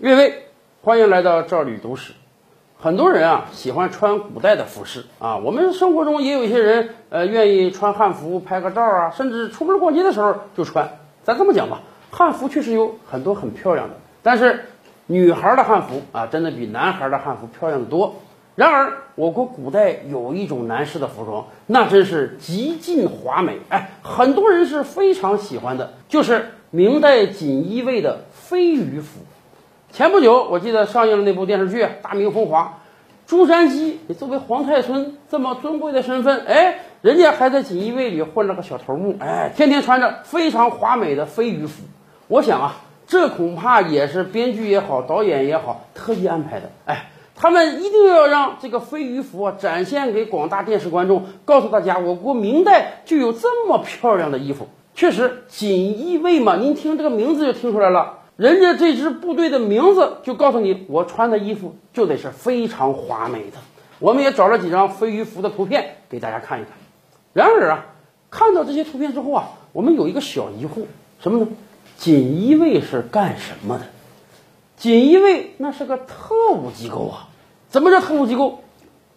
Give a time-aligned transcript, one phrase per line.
[0.00, 0.44] 各位，
[0.80, 2.12] 欢迎来到赵吕读史。
[2.78, 10.88] 很多人啊喜欢穿古代的服饰啊，我们生活中也有一些人呃愿意穿汉服拍个照啊，甚至出门逛街的时候就穿。
[11.24, 11.80] 咱这么讲吧，
[12.12, 14.66] 汉服确实有很多很漂亮的，但是
[15.08, 18.14] 女孩的汉服啊，真的比男孩的汉服漂亮的多。
[18.54, 29.22] 然而，我国古代有一种男士的服装，那真是极尽华美，哎，很多人是非常喜欢的，就是明代锦衣卫的飞鱼服。
[29.92, 32.80] 前不久，我记得上映了那部电视剧《大明风华》，
[33.28, 41.82] 朱瞻基，你作为皇太孙这么尊贵的身份，哎，人家还在锦衣卫里混了个小头目，哎，天天穿着非常华美的飞鱼服。
[42.28, 47.10] 我想啊，这恐怕也是编剧也好，导演也好特意安排的，哎。
[47.40, 54.66] 他们一定要让这个飞鱼服啊展现给广大电视观众，告诉大家，我国明代就有这么漂亮的衣服。
[54.92, 63.58] 确实，锦衣卫嘛，您听这个名字就听出来了，人家这支部队的名字就告诉你，我穿的衣服就得是非常华美的。
[63.98, 66.72] 我们也找了几张飞鱼服的图片给大家看一看。
[67.32, 67.86] 然而啊，
[68.30, 70.84] 看到这些图片之后啊，我们有一个小疑惑，
[71.20, 71.48] 什么呢？
[71.96, 73.86] 锦衣卫是干什么的？
[74.76, 77.26] 锦衣卫那是个特务机构啊。
[77.68, 78.62] 怎么叫特务机构？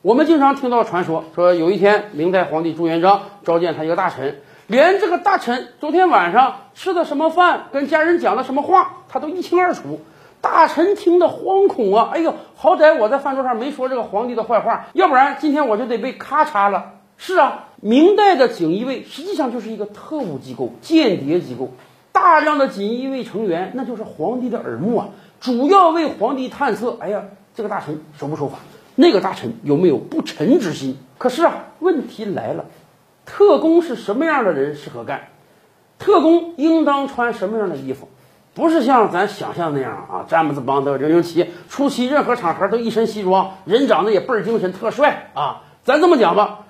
[0.00, 10.00] 我们经常听到传说，说有一天明代皇帝朱元璋召见他一个大臣，连这个大臣昨天晚上吃的什么饭，跟家人讲的什么话，他都一清二楚。
[10.40, 12.10] 大臣听得惶恐啊！
[12.14, 16.92] 哎呦，好歹我在饭桌上没说这个皇帝的坏话，要不然今天我就得被咔嚓了。
[17.18, 21.72] 是啊，明代的锦衣卫实际上就是一个特务机构、间谍机构，
[22.12, 25.08] 大量的锦衣卫成员那就是皇帝的耳目啊，
[25.40, 26.96] 主要为皇帝探测。
[27.00, 27.24] 哎呀。
[27.52, 28.58] 这个大臣守不守法？
[28.94, 30.96] 那个大臣有没有不臣之心？
[31.18, 32.64] 可是啊，问题来了，
[33.26, 35.28] 特工是什么样的人适合干？
[35.98, 38.08] 特工应当穿什么样的衣服？
[38.52, 45.62] 不是像咱想象那样啊，詹姆斯邦德、零零七出席任何场合都一身西装，人长得也倍儿精神，特帅啊！
[45.84, 46.66] 咱这么讲吧，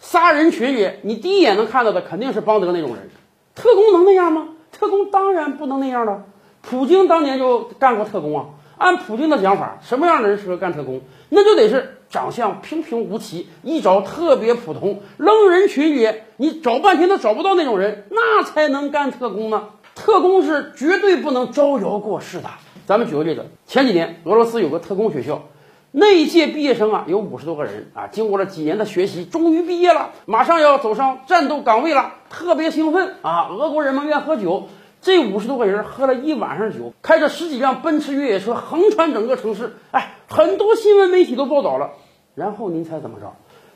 [0.00, 3.10] 杀人群里你第一眼能看到的肯定是邦德那种人。
[3.54, 4.48] 特工能那样吗？
[4.70, 6.22] 特工当然不能那样了。
[6.62, 8.46] 普京当年就干过特工啊。
[8.78, 11.00] 按普京的讲法，什么样的人适合干特工？
[11.28, 19.64] 那就得是长相平平无奇，衣着特别普通，扔人群里你找半天都找不到那种人，那才能干特工呢。
[20.04, 22.50] 特工是绝对不能招摇过市的。
[22.84, 25.44] 咱们举个例子，前几年俄罗斯有个特工学校，
[25.92, 33.48] 那一届毕业生啊有五十多个人啊，经过了几年的学习，终于毕业了，马上要走上战斗岗位了，特别兴奋啊！
[33.48, 34.68] 俄国人们愿喝酒。
[35.00, 41.92] 这五十多个人喝了一晚上酒，开着十几辆奔驰越野车横穿整个城市，哎，很多新闻媒体都报道了。
[42.34, 43.32] 然后您猜怎么着？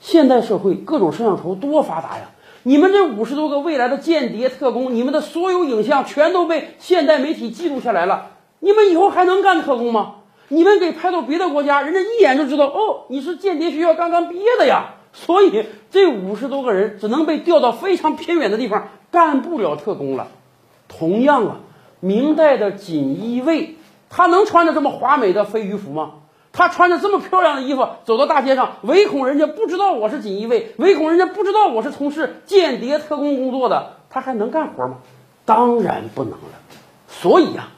[0.00, 2.28] 现代社会各种摄像头多发达呀！
[2.62, 8.32] 你们这五十多个未来的间谍特工，你们的所有影像全都被现代媒体记录下来了。
[8.58, 10.16] 你们以后还能干特工吗？
[10.48, 14.96] 你们给派到别的国家，人家一眼就知道哦，你是间谍学校刚刚毕业的呀。
[15.12, 20.28] 所以这五十多个人只能被调到非常偏远的地方，干不了特工了。
[20.86, 21.56] 同样啊，
[22.00, 23.76] 明代的锦衣卫，
[24.10, 26.10] 他能穿着这么华美的飞鱼服吗？
[26.52, 34.98] 他穿着这么漂亮的衣服走到大街上，唯恐人家不知道我是锦衣卫，唯恐人家不知道我是从事间谍特工工作的，他还能干活吗？
[35.44, 36.58] 当然不能了。
[37.08, 37.68] 所以啊，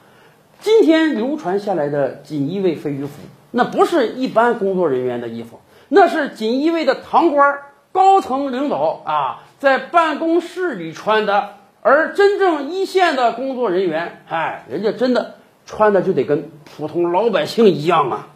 [0.59, 3.11] 今天流传下来的锦衣卫飞鱼服，
[3.51, 5.59] 那不是一般工作人员的衣服，
[5.89, 7.59] 那是锦衣卫的堂官、
[7.91, 11.55] 高层领导啊，在办公室里穿的。
[11.85, 15.35] 而真正一线的工作人员，哎，人家真的
[15.65, 18.27] 穿的就得跟普通老百姓一样啊。